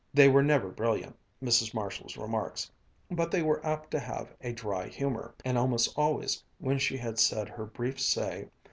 [0.15, 1.75] They were never brilliant, Mrs.
[1.75, 2.71] Marshall's remarks
[3.11, 7.19] but they were apt to have a dry humor, and almost always when she had
[7.19, 8.47] said her brief say?